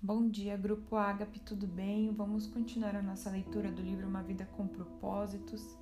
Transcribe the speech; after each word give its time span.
Bom 0.00 0.28
dia, 0.28 0.56
Grupo 0.58 0.94
Ágape, 0.94 1.40
tudo 1.40 1.66
bem? 1.66 2.12
Vamos 2.12 2.46
continuar 2.46 2.94
a 2.94 3.02
nossa 3.02 3.30
leitura 3.30 3.72
do 3.72 3.80
livro 3.80 4.06
Uma 4.06 4.22
Vida 4.22 4.46
com 4.54 4.68
Propósitos. 4.68 5.74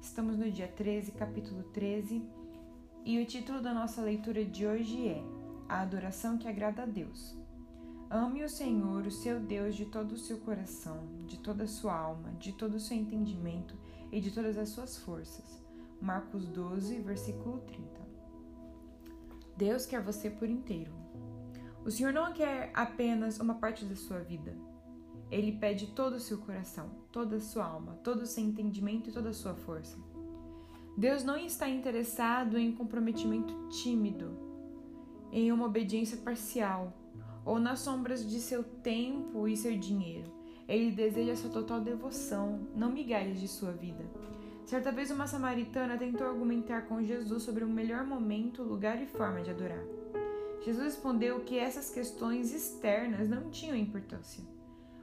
Estamos 0.00 0.36
no 0.36 0.50
dia 0.50 0.68
13, 0.68 1.12
capítulo 1.12 1.62
13, 1.72 2.22
e 3.06 3.18
o 3.20 3.26
título 3.26 3.62
da 3.62 3.72
nossa 3.72 4.02
leitura 4.02 4.44
de 4.44 4.66
hoje 4.66 5.08
é 5.08 5.24
A 5.66 5.80
Adoração 5.80 6.36
que 6.36 6.46
Agrada 6.46 6.82
a 6.82 6.86
Deus. 6.86 7.34
Ame 8.10 8.44
o 8.44 8.48
Senhor, 8.50 9.06
o 9.06 9.10
seu 9.10 9.40
Deus, 9.40 9.74
de 9.74 9.86
todo 9.86 10.12
o 10.12 10.18
seu 10.18 10.38
coração, 10.40 11.08
de 11.26 11.38
toda 11.38 11.64
a 11.64 11.68
sua 11.68 11.98
alma, 11.98 12.32
de 12.32 12.52
todo 12.52 12.74
o 12.74 12.80
seu 12.80 12.96
entendimento 12.96 13.74
e 14.12 14.20
de 14.20 14.30
todas 14.30 14.58
as 14.58 14.68
suas 14.68 14.98
forças. 14.98 15.64
Marcos 16.02 16.46
12, 16.46 17.00
versículo 17.00 17.60
30. 17.60 17.82
Deus 19.56 19.86
quer 19.86 20.02
você 20.02 20.28
por 20.28 20.50
inteiro. 20.50 21.03
O 21.84 21.90
Senhor 21.90 22.14
não 22.14 22.32
quer 22.32 22.70
apenas 22.72 23.38
uma 23.38 23.56
parte 23.56 23.84
da 23.84 23.94
sua 23.94 24.20
vida. 24.20 24.56
Ele 25.30 25.52
pede 25.52 25.88
todo 25.88 26.14
o 26.14 26.20
seu 26.20 26.38
coração, 26.38 26.90
toda 27.12 27.36
a 27.36 27.40
sua 27.40 27.66
alma, 27.66 27.98
todo 28.02 28.22
o 28.22 28.26
seu 28.26 28.42
entendimento 28.42 29.10
e 29.10 29.12
toda 29.12 29.28
a 29.28 29.34
sua 29.34 29.54
força. 29.54 29.98
Deus 30.96 31.22
não 31.22 31.36
está 31.36 31.68
interessado 31.68 32.56
em 32.56 32.72
comprometimento 32.72 33.52
tímido, 33.68 34.30
em 35.30 35.52
uma 35.52 35.66
obediência 35.66 36.16
parcial 36.16 36.92
ou 37.44 37.58
nas 37.58 37.80
sombras 37.80 38.26
de 38.26 38.40
seu 38.40 38.64
tempo 38.64 39.46
e 39.46 39.56
seu 39.56 39.76
dinheiro. 39.76 40.32
Ele 40.66 40.90
deseja 40.90 41.36
sua 41.36 41.50
total 41.50 41.80
devoção, 41.80 42.66
não 42.74 42.90
migalhas 42.90 43.38
de 43.38 43.48
sua 43.48 43.72
vida. 43.72 44.04
Certa 44.64 44.90
vez, 44.90 45.10
uma 45.10 45.26
samaritana 45.26 45.98
tentou 45.98 46.26
argumentar 46.26 46.82
com 46.86 47.04
Jesus 47.04 47.42
sobre 47.42 47.62
o 47.62 47.68
melhor 47.68 48.06
momento, 48.06 48.62
lugar 48.62 49.02
e 49.02 49.06
forma 49.06 49.42
de 49.42 49.50
adorar. 49.50 49.84
Jesus 50.64 50.82
respondeu 50.82 51.40
que 51.40 51.58
essas 51.58 51.90
questões 51.90 52.54
externas 52.54 53.28
não 53.28 53.50
tinham 53.50 53.76
importância. 53.76 54.42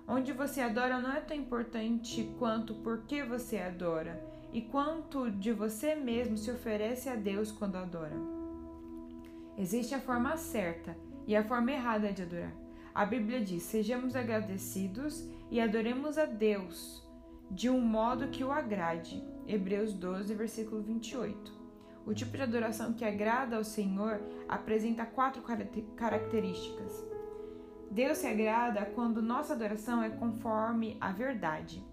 Onde 0.08 0.34
você 0.34 0.60
adora 0.60 1.00
não 1.00 1.12
é 1.12 1.22
tão 1.22 1.38
importante 1.38 2.34
quanto 2.40 2.74
por 2.76 3.04
que 3.04 3.24
você 3.24 3.60
adora 3.60 4.20
e 4.52 4.62
quanto 4.62 5.30
de 5.30 5.54
você 5.54 5.94
mesmo 5.94 6.36
se 6.36 6.50
oferece 6.50 7.10
a 7.10 7.16
Deus 7.16 7.52
quando 7.52 7.76
adora. 7.76 8.16
Existe 9.56 9.94
a 9.94 10.02
forma 10.02 10.36
certa 10.36 10.98
e 11.28 11.36
a 11.36 11.44
forma 11.44 11.72
errada 11.72 12.12
de 12.12 12.24
adorar. 12.24 12.56
A 12.94 13.06
Bíblia 13.06 13.40
diz: 13.40 13.62
sejamos 13.62 14.16
agradecidos 14.16 15.24
e 15.52 15.62
adoremos 15.62 16.18
a 16.18 16.26
Deus 16.26 17.08
de 17.52 17.70
um 17.70 17.80
modo 17.80 18.30
que 18.30 18.44
o 18.44 18.52
agrade. 18.52 19.24
Hebreus 19.48 19.94
12, 19.94 20.34
versículo 20.34 20.82
28. 20.82 21.61
O 22.06 22.14
tipo 22.14 22.36
de 22.36 22.44
adoração 22.44 22.94
que 22.94 23.06
agrada 23.06 23.58
ao 23.58 23.64
Senhor 23.64 24.22
apresenta 24.48 25.06
quatro 25.06 25.44
características. 25.96 27.06
Deus 27.92 28.20
se 28.20 28.28
agrada 28.28 28.86
quando 28.86 29.22
nossa 29.22 29.54
adoração 29.54 30.02
é 30.02 30.10
conforme 30.10 30.98
a 31.00 31.12
verdade. 31.12 31.84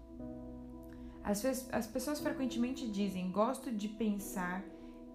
As, 1.23 1.43
as 1.71 1.85
pessoas 1.85 2.19
frequentemente 2.19 2.89
dizem: 2.89 3.31
Gosto 3.31 3.71
de 3.71 3.87
pensar 3.87 4.63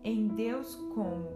em 0.05 0.29
Deus 0.29 0.75
como. 0.95 1.29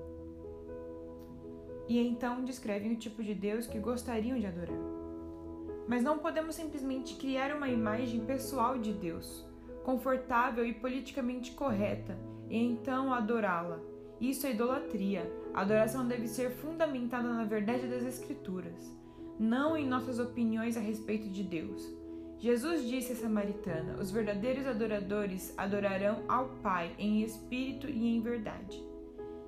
E 1.88 1.98
então 1.98 2.44
descrevem 2.44 2.92
o 2.92 2.96
tipo 2.96 3.22
de 3.22 3.34
Deus 3.34 3.66
que 3.66 3.78
gostariam 3.78 4.38
de 4.38 4.46
adorar. 4.46 4.78
Mas 5.88 6.02
não 6.02 6.18
podemos 6.18 6.54
simplesmente 6.54 7.16
criar 7.16 7.56
uma 7.56 7.68
imagem 7.68 8.26
pessoal 8.26 8.78
de 8.78 8.92
Deus, 8.92 9.46
confortável 9.82 10.66
e 10.66 10.74
politicamente 10.74 11.52
correta, 11.52 12.18
e 12.48 12.56
então 12.56 13.12
adorá-la. 13.12 13.80
Isso 14.20 14.46
é 14.46 14.50
idolatria. 14.50 15.30
A 15.54 15.60
adoração 15.60 16.06
deve 16.06 16.26
ser 16.26 16.50
fundamentada 16.50 17.28
na 17.28 17.44
verdade 17.44 17.86
das 17.86 18.04
Escrituras, 18.04 18.96
não 19.38 19.76
em 19.76 19.86
nossas 19.86 20.18
opiniões 20.18 20.76
a 20.76 20.80
respeito 20.80 21.28
de 21.28 21.42
Deus. 21.42 21.88
Jesus 22.38 22.86
disse 22.88 23.12
à 23.12 23.16
samaritana: 23.16 23.96
Os 24.00 24.10
verdadeiros 24.10 24.66
adoradores 24.66 25.52
adorarão 25.56 26.22
ao 26.28 26.48
Pai 26.62 26.94
em 26.98 27.22
espírito 27.22 27.88
e 27.88 28.16
em 28.16 28.20
verdade. 28.20 28.84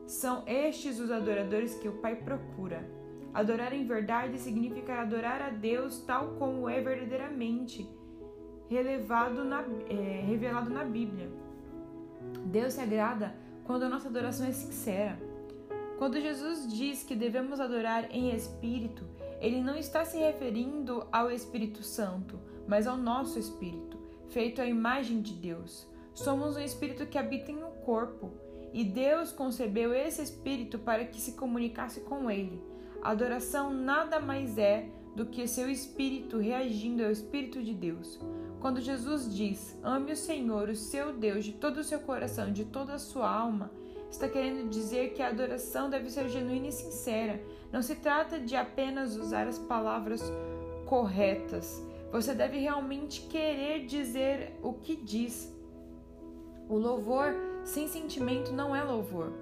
São 0.07 0.43
estes 0.47 0.99
os 0.99 1.11
adoradores 1.11 1.75
que 1.77 1.89
o 1.89 1.99
Pai 1.99 2.17
procura. 2.17 2.85
Adorar 3.33 3.73
em 3.73 3.87
verdade 3.87 4.39
significa 4.39 5.01
adorar 5.01 5.41
a 5.41 5.51
Deus 5.51 6.01
tal 6.01 6.35
como 6.35 6.69
é 6.69 6.81
verdadeiramente 6.81 7.89
relevado 8.69 9.45
na, 9.45 9.65
é, 9.89 10.23
revelado 10.27 10.71
na 10.71 10.85
Bíblia. 10.85 11.31
Deus 12.47 12.75
se 12.75 12.81
agrada 12.81 13.35
quando 13.65 13.85
a 13.85 13.89
nossa 13.89 14.09
adoração 14.09 14.47
é 14.47 14.53
sincera. 14.53 15.19
Quando 15.99 16.21
Jesus 16.21 16.73
diz 16.73 17.03
que 17.03 17.15
devemos 17.15 17.61
adorar 17.61 18.09
em 18.11 18.35
espírito, 18.35 19.05
ele 19.41 19.61
não 19.61 19.77
está 19.77 20.05
se 20.05 20.19
referindo 20.19 21.07
ao 21.13 21.31
Espírito 21.31 21.83
Santo, 21.83 22.39
mas 22.67 22.87
ao 22.87 22.97
nosso 22.97 23.39
espírito, 23.39 23.99
feito 24.29 24.61
à 24.61 24.67
imagem 24.67 25.21
de 25.21 25.35
Deus. 25.35 25.87
Somos 26.15 26.57
um 26.57 26.61
espírito 26.61 27.07
que 27.07 27.19
habita 27.19 27.51
em 27.51 27.63
um 27.63 27.71
corpo, 27.85 28.31
e 28.73 28.85
Deus 28.85 29.33
concebeu 29.33 29.93
esse 29.93 30.23
espírito 30.23 30.79
para 30.79 31.05
que 31.05 31.21
se 31.21 31.33
comunicasse 31.33 32.01
com 32.01 32.31
ele. 32.31 32.63
A 33.03 33.11
adoração 33.11 33.73
nada 33.73 34.21
mais 34.21 34.59
é 34.59 34.89
do 35.15 35.27
que 35.27 35.47
seu 35.47 35.69
espírito 35.69 36.39
reagindo 36.39 37.05
ao 37.05 37.11
espírito 37.11 37.63
de 37.63 37.75
Deus. 37.75 38.21
Quando 38.61 38.81
Jesus 38.81 39.35
diz: 39.35 39.79
"Ame 39.83 40.13
o 40.13 40.17
Senhor, 40.17 40.69
o 40.69 40.77
seu 40.77 41.13
Deus, 41.13 41.45
de 41.45 41.53
todo 41.53 41.79
o 41.79 41.85
seu 41.85 41.99
coração, 42.01 42.53
de 42.53 42.65
toda 42.65 42.95
a 42.95 42.99
sua 42.99 43.29
alma", 43.29 43.71
está 44.11 44.29
querendo 44.29 44.69
dizer 44.69 45.15
que 45.15 45.23
a 45.23 45.29
adoração 45.29 45.89
deve 45.89 46.11
ser 46.11 46.29
genuína 46.29 46.69
e 46.69 46.73
sincera. 46.73 47.41
Não 47.73 47.81
se 47.81 47.95
trata 47.97 48.39
de 48.39 48.57
apenas 48.57 49.17
usar 49.17 49.47
as 49.47 49.59
palavras 49.59 50.23
corretas. 50.87 51.83
Você 52.13 52.35
deve 52.35 52.59
realmente 52.59 53.23
querer 53.23 53.87
dizer 53.87 54.59
o 54.63 54.73
que 54.75 54.97
diz. 54.97 55.55
O 56.69 56.77
louvor 56.77 57.35
sem 57.65 57.89
sentimento 57.89 58.53
não 58.53 58.75
é 58.75 58.83
louvor, 58.83 59.33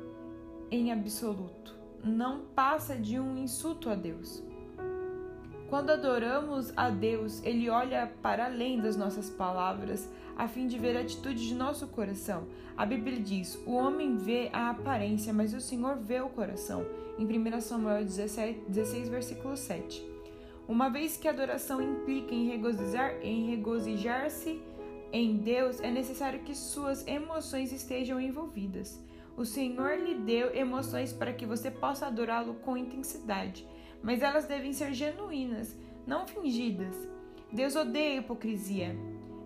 em 0.71 0.93
absoluto. 0.93 1.77
Não 2.05 2.43
passa 2.55 2.95
de 2.95 3.19
um 3.19 3.37
insulto 3.39 3.91
a 3.91 3.95
Deus. 3.95 4.43
Quando 5.69 5.91
adoramos 5.91 6.73
a 6.75 6.89
Deus, 6.89 7.45
Ele 7.45 7.69
olha 7.69 8.11
para 8.23 8.47
além 8.47 8.81
das 8.81 8.97
nossas 8.97 9.29
palavras 9.29 10.09
a 10.34 10.49
fim 10.49 10.67
de 10.67 10.79
ver 10.79 10.97
a 10.97 11.01
atitude 11.01 11.47
de 11.47 11.55
nosso 11.55 11.87
coração. 11.89 12.47
A 12.75 12.87
Bíblia 12.87 13.21
diz: 13.21 13.55
O 13.67 13.73
homem 13.73 14.17
vê 14.17 14.49
a 14.51 14.71
aparência, 14.71 15.31
mas 15.31 15.53
o 15.53 15.61
Senhor 15.61 15.97
vê 15.97 16.23
o 16.23 16.31
coração. 16.31 16.87
Em 17.19 17.27
1 17.27 17.61
Samuel 17.61 18.03
16, 18.03 18.57
16 18.67 19.09
versículo 19.11 19.59
7. 19.59 20.03
Uma 20.67 20.89
vez 20.89 21.19
que 21.19 21.28
a 21.28 21.33
adoração 21.33 21.83
implica 21.83 22.34
em 22.34 22.49
regozijar, 22.49 23.17
em 23.21 23.51
regozijar-se 23.51 24.62
em 25.12 25.37
Deus, 25.37 25.81
é 25.81 25.91
necessário 25.91 26.41
que 26.41 26.55
suas 26.55 27.07
emoções 27.07 27.73
estejam 27.73 28.19
envolvidas. 28.19 28.99
O 29.37 29.45
Senhor 29.45 29.99
lhe 29.99 30.15
deu 30.15 30.55
emoções 30.55 31.12
para 31.12 31.33
que 31.33 31.45
você 31.45 31.71
possa 31.71 32.07
adorá-lo 32.07 32.55
com 32.55 32.77
intensidade 32.77 33.67
mas 34.03 34.22
elas 34.22 34.47
devem 34.47 34.72
ser 34.72 34.92
genuínas, 34.92 35.76
não 36.06 36.26
fingidas. 36.26 36.94
Deus 37.53 37.76
odeia 37.76 38.19
a 38.19 38.22
hipocrisia. 38.22 38.97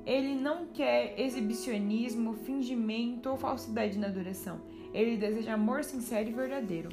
Ele 0.04 0.34
não 0.34 0.66
quer 0.66 1.18
exibicionismo, 1.18 2.34
fingimento 2.34 3.30
ou 3.30 3.36
falsidade 3.36 3.98
na 3.98 4.08
adoração. 4.08 4.60
Ele 4.92 5.16
deseja 5.16 5.54
amor 5.54 5.84
sincero 5.84 6.28
e 6.28 6.32
verdadeiro. 6.32 6.88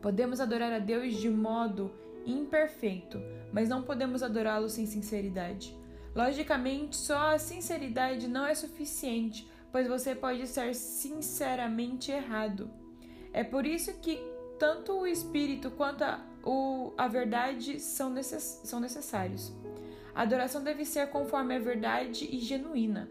Podemos 0.00 0.40
adorar 0.40 0.72
a 0.72 0.78
Deus 0.78 1.14
de 1.14 1.30
modo 1.30 1.90
imperfeito, 2.26 3.20
mas 3.52 3.68
não 3.68 3.82
podemos 3.82 4.22
adorá-lo 4.22 4.68
sem 4.68 4.86
sinceridade. 4.86 5.76
Logicamente, 6.14 6.96
só 6.96 7.34
a 7.34 7.38
sinceridade 7.38 8.28
não 8.28 8.46
é 8.46 8.54
suficiente, 8.54 9.48
pois 9.72 9.88
você 9.88 10.14
pode 10.14 10.42
estar 10.42 10.74
sinceramente 10.74 12.10
errado. 12.10 12.70
É 13.32 13.42
por 13.42 13.66
isso 13.66 13.92
que 14.00 14.18
tanto 14.64 15.00
o 15.00 15.06
espírito 15.06 15.70
quanto 15.70 16.02
a, 16.04 16.18
o, 16.42 16.94
a 16.96 17.06
verdade 17.06 17.78
são, 17.78 18.08
necess, 18.08 18.62
são 18.64 18.80
necessários. 18.80 19.52
A 20.14 20.22
adoração 20.22 20.64
deve 20.64 20.86
ser 20.86 21.10
conforme 21.10 21.54
a 21.54 21.58
verdade 21.58 22.26
e 22.32 22.38
genuína. 22.38 23.10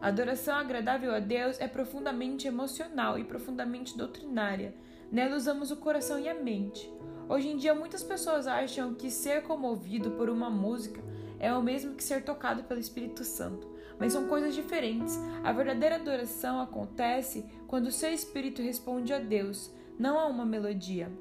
A 0.00 0.08
adoração 0.08 0.56
agradável 0.56 1.14
a 1.14 1.20
Deus 1.20 1.60
é 1.60 1.68
profundamente 1.68 2.48
emocional 2.48 3.16
e 3.16 3.22
profundamente 3.22 3.96
doutrinária. 3.96 4.74
Nela 5.12 5.36
usamos 5.36 5.70
o 5.70 5.76
coração 5.76 6.18
e 6.18 6.28
a 6.28 6.34
mente. 6.34 6.92
Hoje 7.28 7.46
em 7.46 7.56
dia, 7.56 7.72
muitas 7.72 8.02
pessoas 8.02 8.48
acham 8.48 8.92
que 8.92 9.08
ser 9.08 9.44
comovido 9.44 10.10
por 10.12 10.28
uma 10.28 10.50
música 10.50 11.00
é 11.38 11.54
o 11.54 11.62
mesmo 11.62 11.94
que 11.94 12.02
ser 12.02 12.24
tocado 12.24 12.64
pelo 12.64 12.80
Espírito 12.80 13.22
Santo, 13.22 13.70
mas 14.00 14.12
são 14.12 14.26
coisas 14.26 14.52
diferentes. 14.52 15.16
A 15.44 15.52
verdadeira 15.52 15.94
adoração 15.94 16.60
acontece 16.60 17.48
quando 17.68 17.86
o 17.86 17.92
seu 17.92 18.12
espírito 18.12 18.60
responde 18.60 19.12
a 19.12 19.20
Deus, 19.20 19.72
não 20.00 20.18
a 20.18 20.26
uma 20.26 20.46
melodia. 20.46 21.12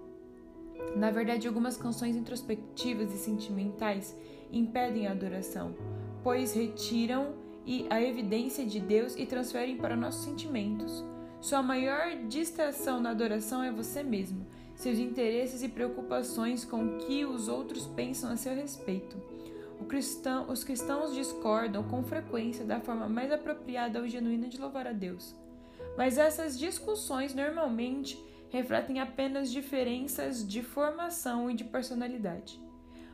Na 0.96 1.12
verdade, 1.12 1.46
algumas 1.46 1.76
canções 1.76 2.16
introspectivas 2.16 3.14
e 3.14 3.18
sentimentais 3.18 4.18
impedem 4.52 5.06
a 5.06 5.12
adoração, 5.12 5.76
pois 6.24 6.54
retiram 6.54 7.34
a 7.90 8.02
evidência 8.02 8.66
de 8.66 8.80
Deus 8.80 9.16
e 9.18 9.26
transferem 9.26 9.76
para 9.76 9.98
nossos 9.98 10.24
sentimentos. 10.24 11.04
Sua 11.42 11.62
maior 11.62 12.16
distração 12.30 13.02
na 13.02 13.10
adoração 13.10 13.62
é 13.62 13.70
você 13.72 14.02
mesmo. 14.02 14.48
seus 14.76 14.98
interesses 14.98 15.62
e 15.62 15.68
preocupações 15.68 16.64
com 16.64 16.86
o 16.86 16.98
que 17.00 17.26
os 17.26 17.50
outros 17.50 17.86
pensam 17.86 18.31
a 18.31 18.38
seu 18.38 18.56
respeito. 18.56 19.18
Cristão, 19.90 20.50
os 20.50 20.64
cristãos 20.64 21.14
discordam 21.14 21.84
com 21.84 22.02
frequência 22.04 22.64
da 22.64 22.80
forma 22.80 23.10
mais 23.10 23.31
apropriada 23.31 24.00
ou 24.00 24.08
genuína 24.08 24.48
de 24.48 24.62
louvar 24.62 24.88
a 24.88 24.94
Deus. 24.94 25.36
Mas 25.98 26.18
essas 26.18 26.58
discussões 26.58 27.34
normalmente 27.34 28.24
refletem 28.50 29.00
apenas 29.00 29.51
diferenças 29.51 30.48
de 30.48 30.62
formação 30.62 31.50
e 31.50 31.54
de 31.54 31.63
personalidade. 31.63 32.60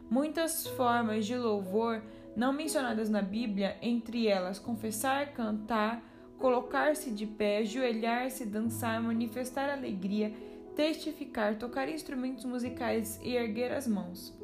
Muitas 0.10 0.68
formas 0.68 1.26
de 1.26 1.36
louvor 1.36 2.02
não 2.36 2.54
mencionadas 2.54 3.10
na 3.10 3.22
Bíblia, 3.22 3.78
entre 3.82 4.28
elas 4.28 4.60
confessar, 4.60 5.34
cantar, 5.34 6.04
colocar-se 6.38 7.12
de 7.12 7.26
pé, 7.26 7.60
ajoelhar-se, 7.60 8.46
dançar, 8.46 9.02
manifestar 9.02 9.70
alegria, 9.70 10.34
testificar, 10.76 11.58
tocar 11.58 11.88
instrumentos 11.88 12.46
musicais 12.46 13.20
e 13.24 13.36
erguer 13.36 13.72
as 13.72 13.88
mãos. 13.88 14.38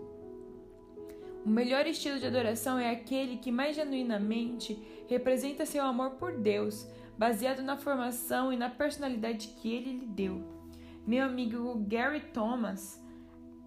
O 1.45 1.49
melhor 1.49 1.87
estilo 1.87 2.19
de 2.19 2.27
adoração 2.27 2.77
é 2.77 2.91
aquele 2.91 3.37
que 3.37 3.51
mais 3.51 3.75
genuinamente 3.75 4.79
representa 5.07 5.65
seu 5.65 5.83
amor 5.83 6.11
por 6.11 6.37
Deus, 6.37 6.87
baseado 7.17 7.61
na 7.61 7.77
formação 7.77 8.53
e 8.53 8.57
na 8.57 8.69
personalidade 8.69 9.49
que 9.59 9.73
ele 9.73 9.91
lhe 9.91 10.05
deu. 10.05 10.60
Meu 11.05 11.25
amigo 11.25 11.83
Gary 11.87 12.21
Thomas 12.31 13.03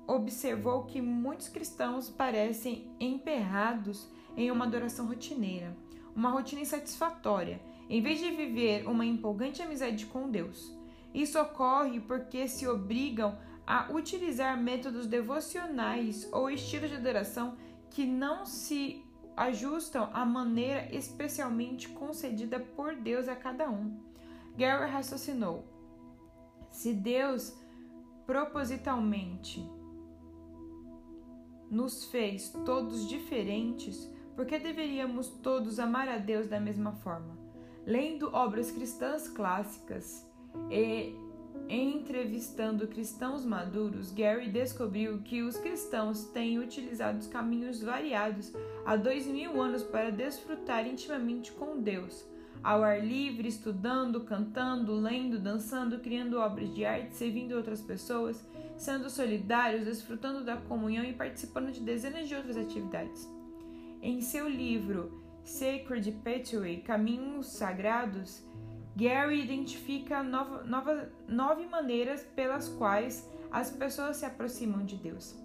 observou 0.07 0.85
que 0.85 1.01
muitos 1.01 1.49
cristãos 1.49 2.09
parecem 2.09 2.89
emperrados 3.01 4.09
em 4.37 4.51
uma 4.51 4.67
adoração 4.67 5.07
rotineira, 5.07 5.77
uma 6.15 6.31
rotina 6.31 6.61
insatisfatória, 6.61 7.61
em 7.91 8.01
vez 8.01 8.21
de 8.21 8.31
viver 8.31 8.87
uma 8.87 9.05
empolgante 9.05 9.61
amizade 9.63 10.07
com 10.07 10.31
Deus. 10.31 10.73
Isso 11.13 11.39
ocorre 11.41 12.01
porque 12.01 12.47
se 12.47 12.69
obrigam 12.69 13.37
a 13.67 13.91
utilizar 13.93 14.61
métodos 14.61 15.07
devocionais 15.07 16.29
ou 16.33 16.51
estilos 16.51 16.91
de 16.91 16.97
adoração 16.97 17.57
que 17.91 18.07
não 18.07 18.47
se 18.47 19.03
ajustam 19.37 20.09
à 20.13 20.25
maneira 20.25 20.89
especialmente 20.95 21.89
concedida 21.89 22.61
por 22.61 22.95
Deus 22.95 23.27
a 23.27 23.35
cada 23.35 23.69
um. 23.69 23.99
Gary 24.57 24.89
raciocinou: 24.91 25.65
se 26.75 26.93
Deus 26.93 27.57
propositalmente 28.27 29.65
nos 31.71 32.07
fez 32.07 32.51
todos 32.67 33.09
diferentes, 33.09 34.11
por 34.35 34.45
que 34.45 34.59
deveríamos 34.59 35.29
todos 35.29 35.79
amar 35.79 36.09
a 36.09 36.19
Deus 36.19 36.49
da 36.49 36.59
mesma 36.59 36.93
forma? 36.93 37.39
Lendo 37.87 38.29
obras 38.35 38.73
cristãs 38.73 39.29
clássicas 39.29 40.29
e 40.69 41.15
entrevistando 41.69 42.89
cristãos 42.89 43.45
maduros, 43.45 44.11
Gary 44.11 44.51
descobriu 44.51 45.23
que 45.23 45.43
os 45.43 45.57
cristãos 45.57 46.25
têm 46.25 46.59
utilizado 46.59 47.27
caminhos 47.29 47.83
variados 47.83 48.53
há 48.85 48.97
dois 48.97 49.29
mil 49.29 49.63
anos 49.63 49.85
para 49.85 50.11
desfrutar 50.11 50.89
intimamente 50.89 51.53
com 51.53 51.81
Deus 51.81 52.27
ao 52.65 52.83
ar 52.83 53.05
livre, 53.05 53.47
estudando, 53.47 54.23
cantando, 54.23 54.95
lendo, 54.95 55.39
dançando, 55.39 55.99
criando 55.99 56.39
obras 56.39 56.75
de 56.75 56.85
arte, 56.85 57.15
servindo 57.15 57.55
outras 57.55 57.83
pessoas, 57.83 58.43
sendo 58.77 59.11
solidários, 59.11 59.85
desfrutando 59.85 60.43
da 60.43 60.57
comunhão 60.57 61.05
e 61.05 61.13
participando 61.13 61.71
de 61.71 61.81
dezenas 61.81 62.27
de 62.27 62.35
outras 62.35 62.57
atividades. 62.57 63.29
Em 64.01 64.23
seu 64.23 64.49
livro 64.49 65.23
Sacred 65.45 66.11
Pathway 66.25 66.79
Caminhos 66.79 67.49
Sagrados, 67.49 68.43
Gary 68.97 69.43
identifica 69.43 70.23
nova, 70.23 70.65
nova, 70.65 71.13
nove 71.29 71.67
maneiras 71.67 72.23
pelas 72.35 72.69
quais 72.69 73.29
as 73.51 73.71
pessoas 73.71 74.17
se 74.17 74.25
aproximam 74.25 74.85
de 74.85 74.97
Deus. 74.97 75.37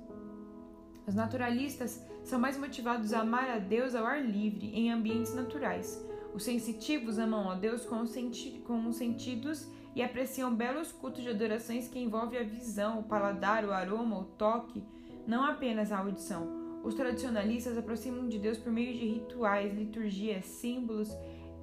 Os 1.05 1.15
naturalistas 1.15 2.01
são 2.23 2.39
mais 2.39 2.57
motivados 2.57 3.13
a 3.13 3.21
amar 3.21 3.49
a 3.49 3.57
Deus 3.57 3.93
ao 3.93 4.05
ar 4.05 4.23
livre, 4.23 4.71
em 4.73 4.91
ambientes 4.91 5.33
naturais. 5.33 5.99
Os 6.33 6.43
sensitivos 6.43 7.17
amam 7.17 7.49
a 7.49 7.55
Deus 7.55 7.85
com, 7.85 8.05
senti 8.05 8.61
com 8.65 8.87
os 8.87 8.95
sentidos 8.95 9.67
e 9.95 10.01
apreciam 10.01 10.53
belos 10.53 10.91
cultos 10.91 11.23
de 11.23 11.29
adorações 11.29 11.87
que 11.87 11.99
envolvem 11.99 12.39
a 12.39 12.43
visão, 12.43 12.99
o 12.99 13.03
paladar, 13.03 13.65
o 13.65 13.71
aroma, 13.71 14.19
o 14.19 14.23
toque, 14.23 14.83
não 15.27 15.43
apenas 15.43 15.91
a 15.91 15.99
audição. 15.99 16.59
Os 16.83 16.93
tradicionalistas 16.93 17.77
aproximam 17.77 18.29
de 18.29 18.39
Deus 18.39 18.57
por 18.57 18.71
meio 18.71 18.93
de 18.93 19.05
rituais, 19.05 19.73
liturgias, 19.73 20.45
símbolos 20.45 21.09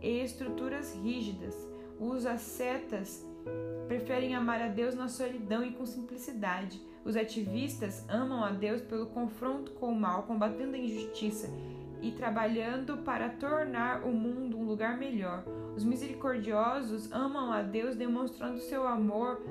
e 0.02 0.20
estruturas 0.20 0.94
rígidas. 0.94 1.56
Os 1.98 2.26
ascetas 2.26 3.24
preferem 3.86 4.34
amar 4.34 4.60
a 4.60 4.69
Deus 4.69 4.94
na 4.94 5.08
solidão 5.08 5.64
e 5.64 5.72
com 5.72 5.86
simplicidade. 5.86 6.82
Os 7.04 7.16
ativistas 7.16 8.04
amam 8.08 8.44
a 8.44 8.50
Deus 8.50 8.82
pelo 8.82 9.06
confronto 9.06 9.72
com 9.72 9.92
o 9.92 9.98
mal, 9.98 10.24
combatendo 10.24 10.74
a 10.74 10.78
injustiça 10.78 11.48
e 12.00 12.12
trabalhando 12.12 12.98
para 12.98 13.28
tornar 13.28 14.04
o 14.04 14.12
mundo 14.12 14.58
um 14.58 14.64
lugar 14.64 14.96
melhor. 14.96 15.44
Os 15.76 15.84
misericordiosos 15.84 17.10
amam 17.12 17.52
a 17.52 17.62
Deus 17.62 17.96
demonstrando 17.96 18.58
seu 18.58 18.87
amor 18.87 19.43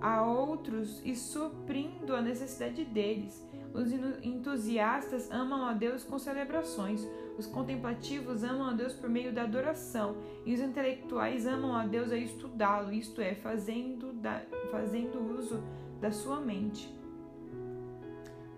a 0.00 0.24
outros 0.24 1.00
e 1.04 1.14
suprindo 1.14 2.14
a 2.14 2.20
necessidade 2.20 2.84
deles. 2.84 3.46
Os 3.72 3.90
entusiastas 4.22 5.30
amam 5.30 5.64
a 5.64 5.72
Deus 5.72 6.04
com 6.04 6.18
celebrações. 6.18 7.08
Os 7.38 7.46
contemplativos 7.46 8.44
amam 8.44 8.68
a 8.68 8.72
Deus 8.72 8.92
por 8.92 9.08
meio 9.08 9.32
da 9.32 9.44
adoração. 9.44 10.16
E 10.44 10.52
os 10.52 10.60
intelectuais 10.60 11.46
amam 11.46 11.74
a 11.74 11.86
Deus 11.86 12.12
a 12.12 12.16
estudá-lo, 12.16 12.92
isto 12.92 13.20
é, 13.22 13.34
fazendo, 13.34 14.12
da, 14.12 14.42
fazendo 14.70 15.18
uso 15.38 15.62
da 16.00 16.10
sua 16.10 16.40
mente. 16.40 16.92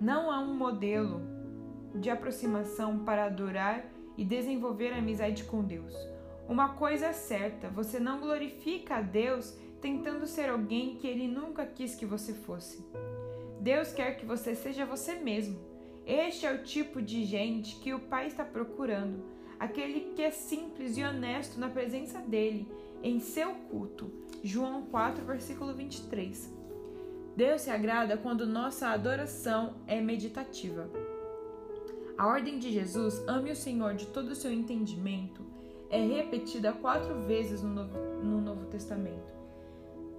Não 0.01 0.31
há 0.31 0.41
um 0.41 0.55
modelo 0.55 1.34
de 1.95 2.11
aproximação 2.11 3.05
para 3.05 3.25
adorar 3.27 3.85
e 4.17 4.25
desenvolver 4.25 4.93
a 4.93 4.99
amizade 4.99 5.45
com 5.45 5.63
Deus. 5.63 5.95
Uma 6.49 6.71
coisa 6.75 7.07
é 7.07 7.13
certa: 7.13 7.69
você 7.69 7.99
não 7.99 8.21
glorifica 8.21 8.97
a 8.97 9.01
Deus 9.03 9.57
tentando 9.81 10.27
ser 10.27 10.49
alguém 10.49 10.97
que 10.97 11.07
ele 11.07 11.29
nunca 11.29 11.67
quis 11.67 11.95
que 11.95 12.07
você 12.07 12.33
fosse. 12.33 12.85
Deus 13.61 13.93
quer 13.93 14.17
que 14.17 14.27
você 14.27 14.55
seja 14.55 14.85
você 14.85 15.15
mesmo. 15.15 15.59
Este 16.07 16.45
é 16.45 16.53
o 16.53 16.63
tipo 16.63 17.01
de 17.01 17.25
gente 17.25 17.77
que 17.77 17.95
o 17.95 18.01
Pai 18.01 18.27
está 18.27 18.45
procurando, 18.45 19.25
aquele 19.59 20.13
que 20.15 20.23
é 20.23 20.31
simples 20.31 20.99
e 20.99 21.03
honesto 21.03 21.59
na 21.59 21.71
presença 21.71 22.19
dele, 22.19 22.69
em 23.03 23.21
seu 23.21 23.55
culto. 23.71 24.13
João 24.43 24.83
4, 24.83 25.25
versículo 25.25 25.73
23. 25.73 26.53
Deus 27.35 27.63
se 27.63 27.71
agrada 27.71 28.19
quando 28.19 28.47
nossa 28.47 28.89
adoração 28.89 29.77
é 29.87 30.01
meditativa. 30.01 30.89
A 32.17 32.29
ordem 32.29 32.61
de 32.61 32.71
Jesus, 32.71 33.21
ame 33.27 33.51
o 33.51 33.57
Senhor 33.57 33.95
de 33.95 34.07
todo 34.07 34.29
o 34.29 34.35
seu 34.37 34.53
entendimento, 34.53 35.43
é 35.91 36.01
repetida 36.01 36.73
quatro 36.73 37.23
vezes 37.23 37.61
no 37.61 37.71
Novo, 37.71 37.99
no 38.23 38.41
Novo 38.41 38.67
Testamento. 38.67 39.35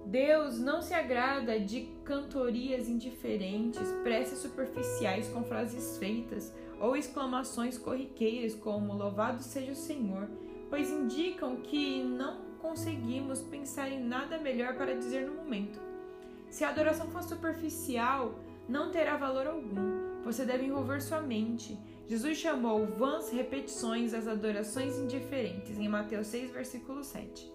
Deus 0.04 0.58
não 0.58 0.82
se 0.82 0.92
agrada 0.92 1.58
de 1.58 1.88
cantorias 2.04 2.86
indiferentes, 2.86 3.90
preces 4.02 4.40
superficiais 4.40 5.28
com 5.28 5.42
frases 5.42 5.96
feitas 5.96 6.54
ou 6.78 6.96
exclamações 6.96 7.78
corriqueiras 7.78 8.54
como 8.54 8.94
Louvado 8.94 9.42
seja 9.42 9.72
o 9.72 9.76
Senhor, 9.76 10.28
pois 10.68 10.90
indicam 10.90 11.56
que 11.56 12.04
não 12.04 12.42
conseguimos 12.60 13.40
pensar 13.40 13.90
em 13.90 14.04
nada 14.04 14.38
melhor 14.38 14.76
para 14.76 14.94
dizer 14.94 15.26
no 15.26 15.34
momento. 15.34 15.80
Se 16.50 16.62
a 16.62 16.68
adoração 16.68 17.08
for 17.08 17.22
superficial, 17.22 18.34
não 18.68 18.90
terá 18.90 19.16
valor 19.16 19.46
algum. 19.46 19.95
Você 20.26 20.44
deve 20.44 20.66
envolver 20.66 21.00
sua 21.00 21.20
mente. 21.20 21.78
Jesus 22.08 22.36
chamou 22.36 22.84
vãs 22.84 23.30
repetições 23.30 24.12
as 24.12 24.26
adorações 24.26 24.98
indiferentes, 24.98 25.78
em 25.78 25.88
Mateus 25.88 26.26
6, 26.26 26.50
versículo 26.50 27.04
7. 27.04 27.48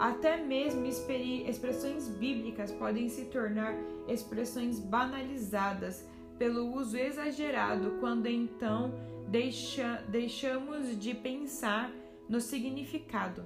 Até 0.00 0.36
mesmo 0.36 0.84
expressões 0.84 2.08
bíblicas 2.08 2.72
podem 2.72 3.08
se 3.08 3.26
tornar 3.26 3.72
expressões 4.08 4.80
banalizadas 4.80 6.04
pelo 6.36 6.74
uso 6.74 6.96
exagerado, 6.96 7.98
quando 8.00 8.26
então 8.26 8.92
deixa, 9.28 10.02
deixamos 10.08 10.98
de 10.98 11.14
pensar 11.14 11.92
no 12.28 12.40
significado. 12.40 13.44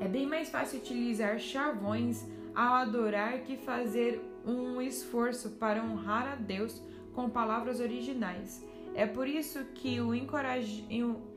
É 0.00 0.08
bem 0.08 0.26
mais 0.26 0.48
fácil 0.48 0.78
utilizar 0.78 1.38
chavões 1.38 2.24
ao 2.54 2.76
adorar 2.76 3.40
que 3.40 3.58
fazer 3.58 4.22
um 4.46 4.80
esforço 4.80 5.50
para 5.50 5.82
honrar 5.82 6.32
a 6.32 6.34
Deus 6.34 6.82
com 7.16 7.30
palavras 7.30 7.80
originais. 7.80 8.62
É 8.94 9.06
por 9.06 9.26
isso 9.26 9.64
que 9.74 10.00
o 10.00 10.14
encorajo, 10.14 10.84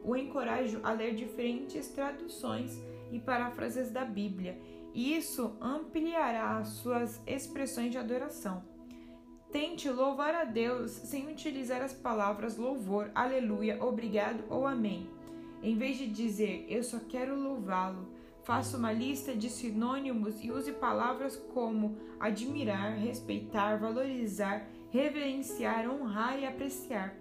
o 0.04 0.16
encorajo 0.16 0.82
a 0.84 0.92
ler 0.92 1.16
diferentes 1.16 1.88
traduções 1.88 2.78
e 3.12 3.20
paráfrases 3.20 3.90
da 3.90 4.04
Bíblia. 4.04 4.60
Isso 4.94 5.56
ampliará 5.62 6.64
suas 6.66 7.22
expressões 7.26 7.92
de 7.92 7.98
adoração. 7.98 8.64
Tente 9.52 9.90
louvar 9.90 10.36
a 10.36 10.44
Deus 10.44 10.92
sem 10.92 11.28
utilizar 11.28 11.82
as 11.82 11.94
palavras 11.94 12.58
louvor, 12.58 13.10
aleluia, 13.16 13.84
obrigado 13.84 14.44
ou 14.50 14.68
amém. 14.68 15.10
Em 15.64 15.76
vez 15.76 15.98
de 15.98 16.08
dizer 16.08 16.66
eu 16.70 16.84
só 16.84 17.00
quero 17.00 17.36
louvá-lo, 17.36 18.08
faça 18.44 18.78
uma 18.78 18.92
lista 18.92 19.36
de 19.36 19.50
sinônimos 19.50 20.44
e 20.44 20.52
use 20.52 20.72
palavras 20.74 21.36
como 21.54 21.98
admirar, 22.20 22.98
respeitar, 22.98 23.78
valorizar, 23.78 24.68
reverenciar, 24.92 25.90
honrar 25.90 26.40
e 26.40 26.46
apreciar. 26.46 27.16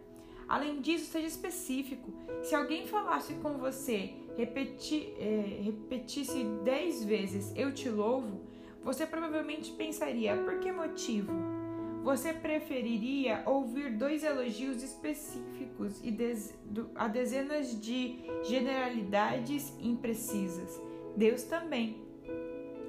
Além 0.48 0.80
disso, 0.80 1.10
seja 1.10 1.26
específico. 1.26 2.10
Se 2.42 2.54
alguém 2.54 2.86
falasse 2.86 3.34
com 3.34 3.58
você, 3.58 4.14
repeti, 4.36 5.12
é, 5.18 5.60
repetisse 5.62 6.42
dez 6.64 7.04
vezes 7.04 7.52
eu 7.54 7.72
te 7.72 7.90
louvo, 7.90 8.40
você 8.82 9.04
provavelmente 9.06 9.72
pensaria 9.72 10.36
por 10.36 10.58
que 10.60 10.72
motivo? 10.72 11.32
Você 12.02 12.32
preferiria 12.32 13.42
ouvir 13.44 13.90
dois 13.90 14.24
elogios 14.24 14.82
específicos 14.82 16.00
e 16.02 16.10
dez, 16.10 16.56
do, 16.64 16.90
a 16.94 17.06
dezenas 17.06 17.78
de 17.78 18.20
generalidades 18.44 19.76
imprecisas? 19.78 20.80
Deus 21.14 21.42
também. 21.42 22.00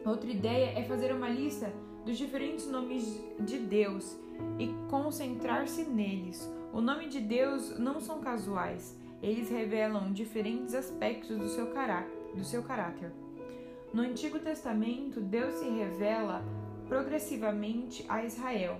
Outra 0.05 0.29
ideia 0.29 0.79
é 0.79 0.83
fazer 0.83 1.13
uma 1.13 1.27
lista 1.27 1.73
dos 2.05 2.17
diferentes 2.17 2.67
nomes 2.67 3.21
de 3.39 3.57
Deus 3.59 4.17
e 4.57 4.67
concentrar-se 4.89 5.83
neles. 5.83 6.49
O 6.71 6.81
nome 6.81 7.07
de 7.07 7.19
Deus 7.19 7.77
não 7.77 7.99
são 7.99 8.21
casuais, 8.21 8.97
eles 9.21 9.49
revelam 9.49 10.11
diferentes 10.13 10.73
aspectos 10.73 11.37
do 11.37 11.47
seu, 11.49 11.67
do 12.35 12.43
seu 12.43 12.63
caráter. 12.63 13.11
No 13.93 14.03
Antigo 14.03 14.39
Testamento, 14.39 15.19
Deus 15.19 15.55
se 15.55 15.67
revela 15.67 16.43
progressivamente 16.87 18.05
a 18.07 18.23
Israel, 18.23 18.79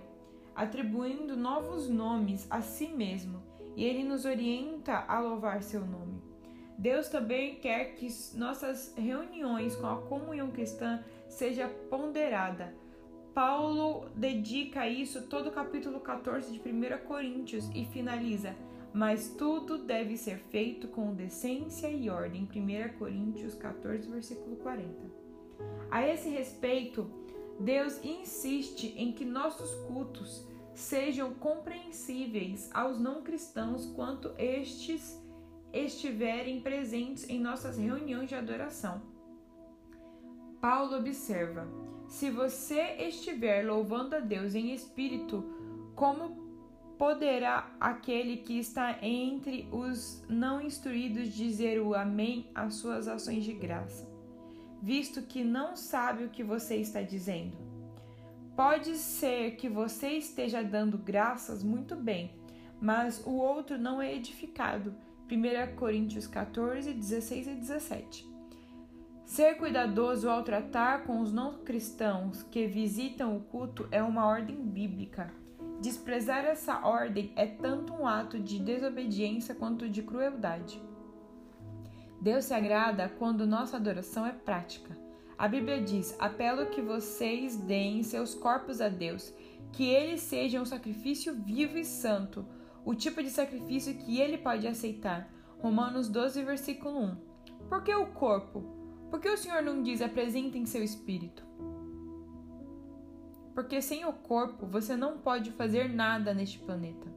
atribuindo 0.56 1.36
novos 1.36 1.90
nomes 1.90 2.48
a 2.50 2.62
si 2.62 2.88
mesmo, 2.88 3.42
e 3.76 3.84
ele 3.84 4.04
nos 4.04 4.26
orienta 4.26 5.06
a 5.08 5.20
louvar 5.20 5.64
seu 5.64 5.86
nome. 5.86 6.22
Deus 6.78 7.10
também 7.10 7.56
quer 7.56 7.96
que 7.96 8.08
nossas 8.36 8.94
reuniões 8.96 9.76
com 9.76 9.88
a 9.88 10.02
comunhão 10.04 10.50
cristã 10.50 11.04
seja 11.28 11.68
ponderada 11.90 12.74
Paulo 13.34 14.10
dedica 14.16 14.88
isso 14.88 15.28
todo 15.28 15.50
o 15.50 15.52
capítulo 15.52 16.00
14 16.00 16.52
de 16.52 16.60
1 16.60 17.06
Coríntios 17.08 17.70
e 17.74 17.86
finaliza: 17.86 18.56
Mas 18.94 19.30
tudo 19.38 19.78
deve 19.78 20.18
ser 20.18 20.38
feito 20.38 20.88
com 20.88 21.14
decência 21.14 21.90
e 21.90 22.10
ordem. 22.10 22.44
1 22.44 22.98
Coríntios 22.98 23.56
14, 23.56 24.10
versículo 24.10 24.56
40. 24.58 24.94
A 25.92 26.08
esse 26.08 26.30
respeito, 26.30 27.10
Deus 27.60 28.04
insiste 28.04 28.94
em 28.98 29.12
que 29.12 29.26
nossos 29.26 29.74
cultos 29.88 30.48
sejam 30.74 31.34
compreensíveis 31.34 32.70
aos 32.74 33.00
não 33.00 33.22
cristãos 33.22 33.86
quanto 33.88 34.34
estes 34.38 35.22
estiverem 35.74 36.62
presentes 36.62 37.30
em 37.30 37.40
nossas 37.40 37.78
reuniões 37.78 38.30
de 38.30 38.36
adoração. 38.36 39.02
Paulo 40.62 40.98
observa: 40.98 41.68
se 42.10 42.32
você 42.32 42.96
estiver 43.08 43.64
louvando 43.64 44.16
a 44.16 44.20
Deus 44.20 44.56
em 44.56 44.74
espírito, 44.74 45.46
como 45.96 46.50
poderá 46.98 47.72
aquele 47.80 48.38
que 48.38 48.58
está 48.60 48.98
entre 49.02 49.70
os 49.72 50.26
não 50.28 50.60
instruídos 50.60 51.30
dizer 51.30 51.80
o 51.80 51.94
Amém 51.94 52.50
às 52.54 52.74
suas 52.74 53.08
ações 53.08 53.46
de 53.46 53.54
graça, 53.54 54.10
visto 54.82 55.22
que 55.22 55.44
não 55.44 55.76
sabe 55.76 56.26
o 56.26 56.30
que 56.30 56.44
você 56.44 56.78
está 56.78 57.02
dizendo? 57.02 57.56
Pode 58.56 58.98
ser 58.98 59.56
que 59.56 59.70
você 59.70 60.10
esteja 60.10 60.64
dando 60.64 60.98
graças 60.98 61.64
muito 61.64 61.96
bem, 61.96 62.34
mas 62.82 63.24
o 63.26 63.36
outro 63.36 63.78
não 63.78 64.02
é 64.02 64.14
edificado. 64.16 64.96
1 65.32 65.76
Coríntios 65.76 66.26
14, 66.26 66.92
16 66.92 67.48
e 67.48 67.54
17. 67.54 68.39
Ser 69.30 69.58
cuidadoso 69.58 70.28
ao 70.28 70.42
tratar 70.42 71.04
com 71.04 71.22
os 71.22 71.32
não 71.32 71.60
cristãos 71.60 72.42
que 72.42 72.66
visitam 72.66 73.38
o 73.38 73.42
culto 73.42 73.88
é 73.92 74.02
uma 74.02 74.26
ordem 74.26 74.56
bíblica. 74.56 75.32
Desprezar 75.80 76.46
essa 76.46 76.84
ordem 76.84 77.32
é 77.36 77.46
tanto 77.46 77.94
um 77.94 78.08
ato 78.08 78.40
de 78.40 78.58
desobediência 78.58 79.54
quanto 79.54 79.88
de 79.88 80.02
crueldade. 80.02 80.82
Deus 82.20 82.46
se 82.46 82.56
agrada 82.56 83.08
quando 83.20 83.46
nossa 83.46 83.78
adoração 83.78 84.26
é 84.26 84.32
prática. 84.32 84.98
A 85.38 85.48
Bíblia 85.48 85.80
diz: 85.80 86.16
apelo 86.20 86.66
que 86.66 86.82
vocês 86.82 87.56
deem 87.56 88.02
seus 88.02 88.34
corpos 88.34 88.82
a 88.82 88.90
Deus, 88.90 89.32
que 89.72 89.88
eles 89.88 90.22
sejam 90.22 90.64
um 90.64 90.66
sacrifício 90.66 91.36
vivo 91.36 91.78
e 91.78 91.86
santo, 91.86 92.48
o 92.84 92.96
tipo 92.96 93.22
de 93.22 93.30
sacrifício 93.30 93.94
que 93.94 94.20
ele 94.20 94.40
pode 94.40 94.68
aceitar. 94.68 95.32
Romanos 95.60 96.10
12, 96.10 96.44
versículo 96.44 97.00
1. 97.00 97.16
Por 97.70 97.84
que 97.84 97.94
o 97.94 98.08
corpo? 98.08 98.79
Por 99.10 99.20
que 99.20 99.30
o 99.30 99.38
Senhor 99.38 99.62
não 99.62 99.82
diz 99.82 100.02
apresentem 100.02 100.66
seu 100.66 100.84
espírito? 100.84 101.44
Porque 103.54 103.82
sem 103.82 104.06
o 104.06 104.14
corpo 104.14 104.66
você 104.66 104.96
não 104.96 105.18
pode 105.18 105.52
fazer 105.52 105.90
nada 105.90 106.34
neste 106.34 106.60
planeta. 106.60 107.08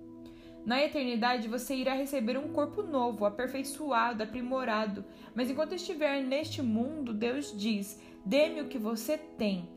Na 0.64 0.82
eternidade 0.82 1.49
você 1.49 1.75
irá 1.75 1.94
receber 1.94 2.38
um 2.38 2.52
corpo 2.52 2.82
novo, 2.82 3.25
aperfeiçoado, 3.25 4.22
aprimorado. 4.22 5.04
Mas 5.34 5.50
enquanto 5.50 5.75
estiver 5.75 6.22
neste 6.22 6.62
mundo, 6.62 7.12
Deus 7.12 7.56
diz: 7.56 8.00
dê-me 8.25 8.61
o 8.61 8.68
que 8.68 8.78
você 8.78 9.18
tem. 9.18 9.68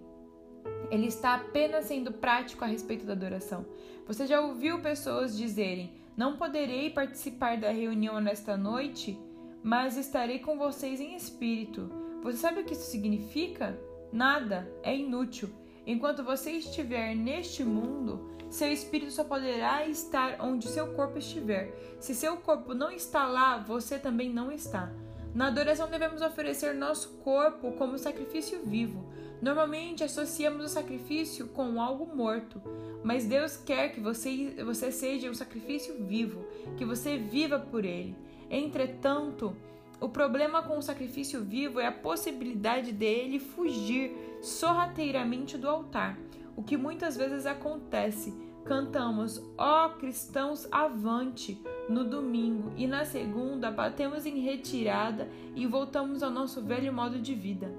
Ele 0.91 1.07
está 1.07 1.35
apenas 1.35 1.85
sendo 1.85 2.11
prático 2.11 2.63
a 2.63 2.67
respeito 2.67 3.05
da 3.05 3.13
adoração. 3.13 3.65
Você 4.07 4.27
já 4.27 4.39
ouviu 4.41 4.79
pessoas 4.79 5.35
dizerem: 5.35 5.93
Não 6.15 6.37
poderei 6.37 6.91
participar 6.91 7.57
da 7.57 7.71
reunião 7.71 8.21
nesta 8.21 8.55
noite, 8.55 9.19
mas 9.65 9.97
estarei 9.97 10.37
com 10.37 10.59
vocês 10.59 11.01
em 11.01 11.15
espírito. 11.15 11.89
Você 12.21 12.37
sabe 12.37 12.61
o 12.61 12.63
que 12.63 12.73
isso 12.73 12.91
significa? 12.91 13.75
Nada, 14.13 14.71
é 14.83 14.95
inútil. 14.95 15.49
Enquanto 15.87 16.23
você 16.23 16.51
estiver 16.51 17.15
neste 17.15 17.63
mundo, 17.63 18.29
seu 18.47 18.71
espírito 18.71 19.11
só 19.11 19.23
poderá 19.23 19.87
estar 19.87 20.37
onde 20.39 20.67
seu 20.67 20.93
corpo 20.93 21.17
estiver. 21.17 21.73
Se 21.99 22.13
seu 22.13 22.37
corpo 22.37 22.75
não 22.75 22.91
está 22.91 23.25
lá, 23.25 23.57
você 23.57 23.97
também 23.97 24.29
não 24.29 24.51
está. 24.51 24.93
Na 25.33 25.47
adoração 25.47 25.89
devemos 25.89 26.21
oferecer 26.21 26.75
nosso 26.75 27.17
corpo 27.23 27.71
como 27.71 27.97
sacrifício 27.97 28.61
vivo. 28.67 29.03
Normalmente 29.41 30.03
associamos 30.03 30.63
o 30.63 30.69
sacrifício 30.69 31.47
com 31.47 31.81
algo 31.81 32.15
morto, 32.15 32.61
mas 33.03 33.25
Deus 33.25 33.57
quer 33.57 33.89
que 33.89 33.99
você, 33.99 34.63
você 34.63 34.91
seja 34.91 35.27
um 35.27 35.33
sacrifício 35.33 35.95
vivo, 36.05 36.45
que 36.77 36.85
você 36.85 37.17
viva 37.17 37.57
por 37.57 37.83
ele. 37.83 38.15
Entretanto, 38.49 39.55
o 39.99 40.09
problema 40.09 40.61
com 40.61 40.77
o 40.77 40.81
sacrifício 40.81 41.43
vivo 41.43 41.79
é 41.79 41.87
a 41.87 41.91
possibilidade 41.91 42.91
dele 42.91 43.39
fugir 43.39 44.11
sorrateiramente 44.41 45.57
do 45.57 45.69
altar, 45.69 46.17
o 46.55 46.63
que 46.63 46.77
muitas 46.77 47.15
vezes 47.15 47.45
acontece. 47.45 48.33
Cantamos, 48.65 49.41
ó 49.57 49.85
oh, 49.85 49.89
cristãos, 49.97 50.67
avante 50.71 51.61
no 51.87 52.03
domingo 52.03 52.73
e 52.75 52.87
na 52.87 53.05
segunda 53.05 53.69
batemos 53.69 54.25
em 54.25 54.39
retirada 54.39 55.29
e 55.55 55.67
voltamos 55.67 56.23
ao 56.23 56.31
nosso 56.31 56.61
velho 56.63 56.91
modo 56.91 57.19
de 57.19 57.35
vida. 57.35 57.71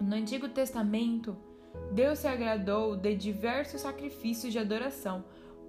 No 0.00 0.14
Antigo 0.14 0.48
Testamento, 0.48 1.36
Deus 1.92 2.20
se 2.20 2.28
agradou 2.28 2.96
de 2.96 3.14
diversos 3.16 3.80
sacrifícios 3.80 4.52
de 4.52 4.58
adoração, 4.58 5.24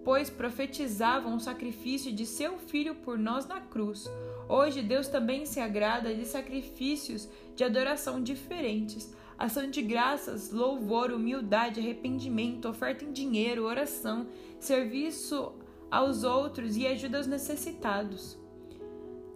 pois 0.05 0.29
profetizavam 0.29 1.35
o 1.35 1.39
sacrifício 1.39 2.13
de 2.13 2.27
seu 2.27 2.59
filho 2.59 2.93
por 2.93 3.17
nós 3.17 3.47
na 3.47 3.59
cruz. 3.59 4.07
Hoje, 4.47 4.83
Deus 4.83 5.07
também 5.07 5.47
se 5.47 5.59
agrada 5.59 6.13
de 6.13 6.25
sacrifícios 6.25 7.27
de 7.55 7.63
adoração 7.63 8.21
diferentes, 8.21 9.11
ação 9.35 9.67
de 9.67 9.81
graças, 9.81 10.51
louvor, 10.51 11.11
humildade, 11.11 11.79
arrependimento, 11.79 12.69
oferta 12.69 13.03
em 13.03 13.11
dinheiro, 13.11 13.65
oração, 13.65 14.27
serviço 14.59 15.53
aos 15.89 16.23
outros 16.23 16.77
e 16.77 16.85
ajuda 16.85 17.17
aos 17.17 17.27
necessitados. 17.27 18.37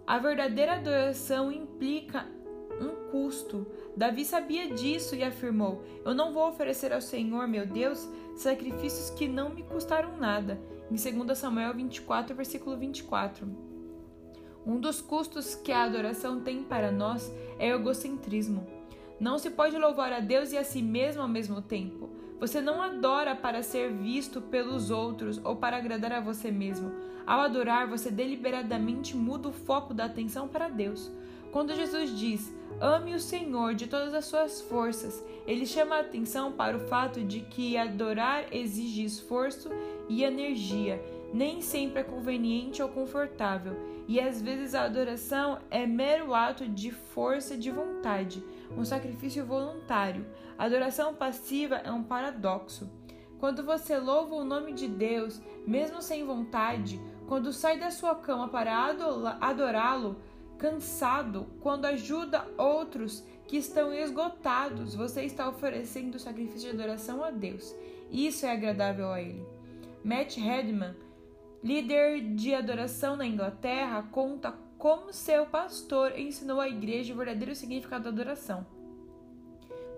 A 0.06 0.18
verdadeira 0.18 0.74
adoração 0.74 1.50
implica 1.50 2.26
um 2.80 3.10
custo. 3.10 3.66
Davi 3.96 4.24
sabia 4.24 4.72
disso 4.72 5.14
e 5.14 5.22
afirmou: 5.22 5.82
Eu 6.04 6.14
não 6.14 6.32
vou 6.32 6.48
oferecer 6.48 6.92
ao 6.92 7.00
Senhor, 7.00 7.46
meu 7.46 7.66
Deus, 7.66 8.08
sacrifícios 8.36 9.10
que 9.10 9.28
não 9.28 9.50
me 9.50 9.62
custaram 9.62 10.16
nada. 10.16 10.60
Em 10.90 10.96
2 10.96 11.38
Samuel 11.38 11.74
24, 11.74 12.34
versículo 12.34 12.76
24. 12.76 13.46
Um 14.66 14.78
dos 14.78 15.00
custos 15.00 15.54
que 15.54 15.72
a 15.72 15.84
adoração 15.84 16.40
tem 16.40 16.62
para 16.62 16.92
nós 16.92 17.32
é 17.58 17.72
o 17.72 17.80
egocentrismo. 17.80 18.66
Não 19.18 19.38
se 19.38 19.50
pode 19.50 19.76
louvar 19.76 20.12
a 20.12 20.20
Deus 20.20 20.52
e 20.52 20.58
a 20.58 20.64
si 20.64 20.82
mesmo 20.82 21.22
ao 21.22 21.28
mesmo 21.28 21.60
tempo. 21.60 22.10
Você 22.40 22.60
não 22.60 22.80
adora 22.80 23.36
para 23.36 23.62
ser 23.62 23.92
visto 23.92 24.40
pelos 24.40 24.90
outros 24.90 25.38
ou 25.44 25.56
para 25.56 25.76
agradar 25.76 26.12
a 26.12 26.20
você 26.20 26.50
mesmo. 26.50 26.90
Ao 27.26 27.40
adorar, 27.40 27.86
você 27.86 28.10
deliberadamente 28.10 29.14
muda 29.14 29.48
o 29.48 29.52
foco 29.52 29.92
da 29.92 30.06
atenção 30.06 30.48
para 30.48 30.68
Deus. 30.68 31.10
Quando 31.52 31.74
Jesus 31.74 32.18
diz: 32.18 32.54
Ame 32.80 33.14
o 33.14 33.20
Senhor 33.20 33.74
de 33.74 33.86
todas 33.86 34.14
as 34.14 34.24
suas 34.24 34.60
forças, 34.60 35.24
ele 35.46 35.66
chama 35.66 35.96
a 35.96 36.00
atenção 36.00 36.52
para 36.52 36.76
o 36.76 36.86
fato 36.88 37.22
de 37.22 37.40
que 37.40 37.76
adorar 37.76 38.46
exige 38.52 39.04
esforço 39.04 39.68
e 40.08 40.22
energia 40.22 41.02
nem 41.32 41.60
sempre 41.60 42.00
é 42.00 42.04
conveniente 42.04 42.82
ou 42.82 42.88
confortável, 42.88 43.76
e 44.08 44.20
às 44.20 44.42
vezes 44.42 44.74
a 44.74 44.82
adoração 44.82 45.58
é 45.70 45.86
mero 45.86 46.34
ato 46.34 46.66
de 46.68 46.90
força 46.90 47.56
de 47.56 47.70
vontade, 47.70 48.44
um 48.76 48.84
sacrifício 48.84 49.44
voluntário. 49.44 50.26
A 50.58 50.64
adoração 50.64 51.14
passiva 51.14 51.76
é 51.76 51.90
um 51.90 52.02
paradoxo. 52.02 52.90
Quando 53.38 53.64
você 53.64 53.96
louva 53.96 54.34
o 54.34 54.44
nome 54.44 54.72
de 54.72 54.86
Deus, 54.86 55.40
mesmo 55.66 56.02
sem 56.02 56.24
vontade, 56.26 57.00
quando 57.26 57.52
sai 57.52 57.78
da 57.78 57.90
sua 57.90 58.14
cama 58.14 58.48
para 58.48 58.92
adorá-lo, 59.40 60.16
cansado, 60.60 61.46
quando 61.60 61.86
ajuda 61.86 62.46
outros 62.58 63.24
que 63.48 63.56
estão 63.56 63.92
esgotados, 63.94 64.94
você 64.94 65.22
está 65.22 65.48
oferecendo 65.48 66.18
sacrifício 66.18 66.70
de 66.70 66.76
adoração 66.76 67.24
a 67.24 67.30
Deus. 67.30 67.74
Isso 68.10 68.44
é 68.44 68.52
agradável 68.52 69.10
a 69.10 69.20
Ele. 69.22 69.42
Matt 70.04 70.36
Redman, 70.36 70.94
líder 71.64 72.34
de 72.34 72.54
adoração 72.54 73.16
na 73.16 73.26
Inglaterra, 73.26 74.06
conta 74.12 74.54
como 74.76 75.14
seu 75.14 75.46
pastor 75.46 76.18
ensinou 76.18 76.60
à 76.60 76.68
igreja 76.68 77.14
o 77.14 77.16
verdadeiro 77.16 77.54
significado 77.54 78.04
da 78.04 78.10
adoração. 78.10 78.66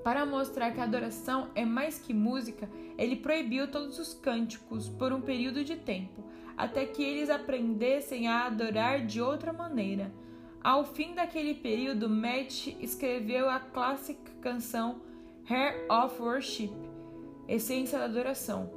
Para 0.04 0.24
mostrar 0.24 0.70
que 0.70 0.80
a 0.80 0.84
adoração 0.84 1.50
é 1.56 1.64
mais 1.64 1.98
que 1.98 2.14
música, 2.14 2.68
ele 2.96 3.16
proibiu 3.16 3.68
todos 3.68 3.98
os 3.98 4.14
cânticos 4.14 4.88
por 4.88 5.12
um 5.12 5.20
período 5.20 5.64
de 5.64 5.76
tempo, 5.76 6.24
até 6.56 6.84
que 6.84 7.02
eles 7.02 7.30
aprendessem 7.30 8.28
a 8.28 8.46
adorar 8.46 9.04
de 9.04 9.20
outra 9.20 9.52
maneira. 9.52 10.12
Ao 10.64 10.84
fim 10.84 11.12
daquele 11.12 11.54
período, 11.54 12.08
Matt 12.08 12.68
escreveu 12.80 13.50
a 13.50 13.58
clássica 13.58 14.30
canção 14.40 15.00
Hair 15.50 15.86
of 15.90 16.22
Worship, 16.22 16.72
essência 17.48 17.98
da 17.98 18.04
adoração. 18.04 18.70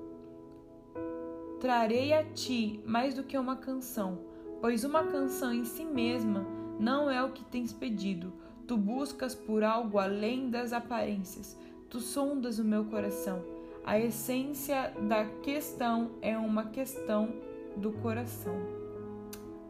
Trarei 1.60 2.12
a 2.12 2.24
ti 2.24 2.82
mais 2.88 3.14
do 3.14 3.24
que 3.24 3.38
uma 3.38 3.56
canção, 3.56 4.18
pois 4.62 4.84
uma 4.84 5.04
canção 5.04 5.54
em 5.54 5.64
si 5.64 5.86
mesma 5.86 6.44
não 6.80 7.10
é 7.10 7.24
o 7.24 7.32
que 7.32 7.46
tens 7.46 7.72
pedido. 7.72 8.34
Tu 8.68 8.76
buscas 8.76 9.36
por 9.36 9.64
algo 9.64 10.00
além 10.00 10.50
das 10.50 10.74
aparências, 10.74 11.56
tu 11.88 12.00
sondas 12.00 12.58
o 12.58 12.64
meu 12.64 12.86
coração. 12.86 13.44
A 13.86 14.00
essência 14.00 14.92
da 15.08 15.26
questão 15.44 16.14
é 16.20 16.36
uma 16.36 16.66
questão 16.66 17.32
do 17.78 17.92
coração. 17.92 18.56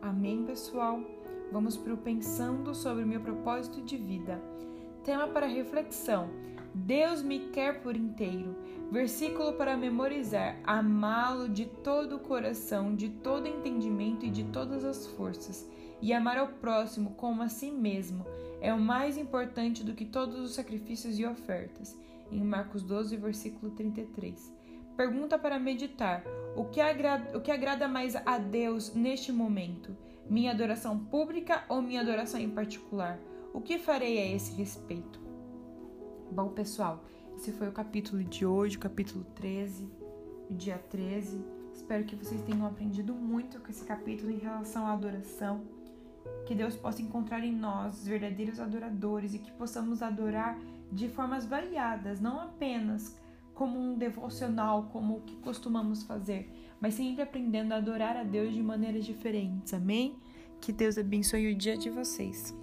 Amém, 0.01 0.45
pessoal? 0.45 1.14
Vamos 1.51 1.77
para 1.77 1.93
o 1.93 1.97
pensando 1.97 2.73
sobre 2.73 3.03
o 3.03 3.07
meu 3.07 3.19
propósito 3.19 3.81
de 3.81 3.97
vida. 3.97 4.41
Tema 5.03 5.27
para 5.27 5.45
reflexão: 5.45 6.29
Deus 6.73 7.21
me 7.21 7.39
quer 7.49 7.81
por 7.81 7.95
inteiro. 7.95 8.55
Versículo 8.91 9.53
para 9.53 9.77
memorizar: 9.77 10.57
Amá-lo 10.63 11.47
de 11.47 11.65
todo 11.65 12.17
o 12.17 12.19
coração, 12.19 12.95
de 12.95 13.09
todo 13.09 13.47
entendimento 13.47 14.25
e 14.25 14.29
de 14.29 14.43
todas 14.45 14.83
as 14.83 15.07
forças, 15.07 15.69
e 16.01 16.13
amar 16.13 16.37
ao 16.37 16.47
próximo 16.47 17.11
como 17.11 17.41
a 17.41 17.49
si 17.49 17.71
mesmo 17.71 18.25
é 18.65 18.73
o 18.73 18.79
mais 18.79 19.15
importante 19.15 19.83
do 19.83 19.93
que 19.93 20.05
todos 20.05 20.39
os 20.39 20.55
sacrifícios 20.55 21.19
e 21.19 21.25
ofertas. 21.25 21.95
Em 22.31 22.43
Marcos 22.43 22.81
12, 22.81 23.15
versículo 23.17 23.71
33. 23.71 24.51
Pergunta 24.97 25.37
para 25.37 25.59
meditar: 25.59 26.23
o 26.55 26.65
que, 26.65 26.81
agrada, 26.81 27.37
o 27.37 27.41
que 27.41 27.51
agrada 27.51 27.87
mais 27.87 28.15
a 28.15 28.39
Deus 28.39 28.93
neste 28.95 29.31
momento? 29.31 29.95
Minha 30.27 30.53
adoração 30.53 30.97
pública 30.97 31.63
ou 31.69 31.83
minha 31.83 32.01
adoração 32.01 32.39
em 32.39 32.49
particular? 32.49 33.19
O 33.53 33.61
que 33.61 33.77
farei 33.77 34.17
a 34.17 34.35
esse 34.35 34.55
respeito? 34.55 35.19
Bom, 36.31 36.49
pessoal, 36.49 37.05
esse 37.35 37.51
foi 37.51 37.69
o 37.69 37.71
capítulo 37.71 38.23
de 38.23 38.43
hoje, 38.43 38.75
o 38.75 38.79
capítulo 38.79 39.23
13, 39.35 39.87
o 40.49 40.53
dia 40.55 40.79
13. 40.89 41.45
Espero 41.75 42.05
que 42.05 42.15
vocês 42.15 42.41
tenham 42.41 42.65
aprendido 42.65 43.13
muito 43.13 43.59
com 43.59 43.69
esse 43.69 43.85
capítulo 43.85 44.31
em 44.31 44.39
relação 44.39 44.87
à 44.87 44.93
adoração. 44.93 45.61
Que 46.47 46.55
Deus 46.55 46.75
possa 46.75 47.03
encontrar 47.03 47.43
em 47.43 47.55
nós 47.55 48.07
verdadeiros 48.07 48.59
adoradores 48.59 49.35
e 49.35 49.39
que 49.39 49.51
possamos 49.51 50.01
adorar 50.01 50.59
de 50.91 51.07
formas 51.07 51.45
variadas, 51.45 52.19
não 52.19 52.39
apenas 52.39 53.15
como 53.53 53.79
um 53.79 53.95
devocional, 53.95 54.89
como 54.91 55.17
o 55.17 55.21
que 55.21 55.35
costumamos 55.37 56.01
fazer, 56.01 56.51
mas 56.85 56.93
sempre 56.93 57.23
aprendendo 57.23 57.71
a 57.71 57.77
adorar 57.77 58.15
a 58.15 58.23
Deus 58.23 58.53
de 58.53 58.61
maneiras 58.61 59.03
diferentes. 59.03 59.73
Amém? 59.73 60.19
Que 60.61 60.71
Deus 60.71 60.99
abençoe 60.99 61.51
o 61.51 61.57
dia 61.57 61.75
de 61.75 61.89
vocês. 61.89 62.55